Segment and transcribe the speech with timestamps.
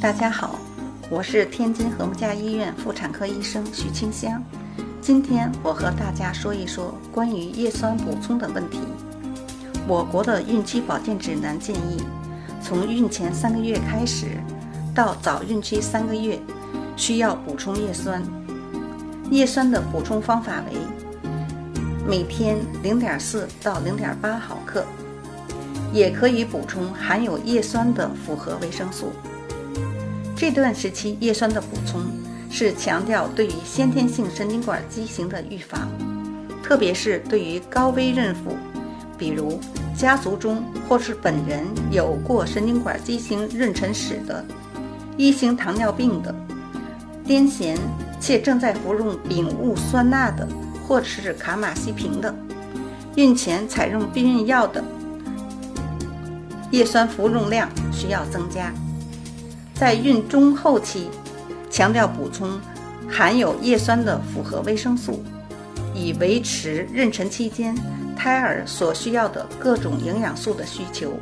[0.00, 0.58] 大家好，
[1.10, 4.42] 我是天津和睦家医院妇产科医生许清香。
[4.98, 8.80] 今天我和大家说一说关于叶酸补充的问题。
[9.86, 12.02] 我国的孕期保健指南建议，
[12.62, 14.38] 从孕前三个月开始
[14.94, 16.40] 到早孕期三个月，
[16.96, 18.22] 需要补充叶酸。
[19.30, 20.78] 叶酸的补充方法为
[22.08, 24.82] 每天零点四到零点八毫克，
[25.92, 29.12] 也可以补充含有叶酸的复合维生素。
[30.40, 32.00] 这段时期叶酸的补充
[32.50, 35.86] 是强调对于先天性神经管畸形的预防，
[36.62, 38.56] 特别是对于高危孕妇，
[39.18, 39.60] 比如
[39.94, 44.42] 家族中或是本人有过神经管畸形妊娠史的，
[45.18, 46.34] 一型糖尿病的，
[47.26, 47.76] 癫痫
[48.18, 50.48] 且正在服用丙戊酸钠的，
[50.88, 52.34] 或者是卡马西平的，
[53.14, 54.82] 孕前采用避孕药的，
[56.70, 58.72] 叶酸服用量需要增加。
[59.80, 61.08] 在孕中后期，
[61.70, 62.60] 强调补充
[63.08, 65.24] 含有叶酸的复合维生素，
[65.94, 67.74] 以维持妊娠期间
[68.14, 71.14] 胎儿所需要的各种营养素的需求。